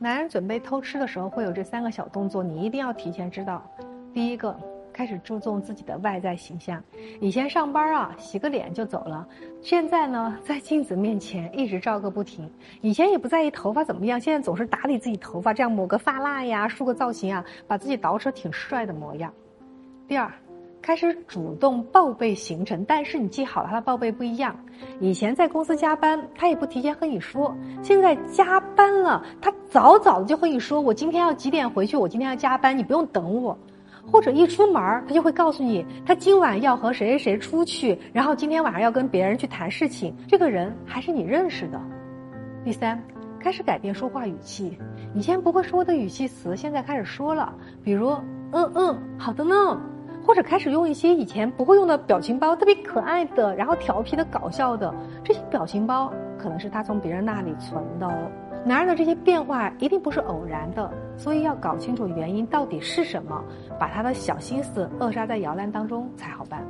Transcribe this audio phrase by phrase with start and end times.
[0.00, 3.60] 男人准备偷吃的时候会有这三个小动作，你一定要提前知道。
[4.14, 4.56] 第一个，
[4.92, 6.80] 开始注重自己的外在形象。
[7.20, 9.26] 以前上班啊，洗个脸就走了，
[9.60, 12.48] 现在呢，在镜子面前一直照个不停。
[12.80, 19.32] 以前也不在意头发怎么样，现在总是打理自己头发，这样抹个发蜡呀，梳个造型啊，把自己捯饬挺帅的模样。
[20.06, 20.32] 第二。
[20.80, 24.56] 开始主动报备行程，但是你记好了，他的报备不一样。
[25.00, 27.52] 以前在公司加班，他也不提前和你说；
[27.82, 31.96] 现在加班了，他早早的就和你说：“我今天要几点回去？
[31.96, 33.56] 我今天要加班，你不用等我。”
[34.10, 40.16] 或者一出门他就会告诉你，他今晚要和谁谁谁出去，然后今天晚上要跟别人去谈事情。
[40.26, 41.78] 这个人还是你认识的。
[42.64, 42.98] 第三，
[43.38, 44.78] 开始改变说话语气，
[45.14, 47.52] 以前不会说的语气词，现在开始说了，
[47.84, 48.16] 比如
[48.52, 49.78] “嗯嗯，好的呢。”
[50.28, 58.30] 或者开始用一些以前不会用的表情包，特别可爱的，然后调皮的、搞笑的这些表情包，可能是他从别人那里存的。
[58.62, 63.42] 男人的这些变化一定不是偶然的，所以要搞清楚原因到底是什么，
[63.80, 66.62] 把他的小心思扼杀在摇篮当中才好办。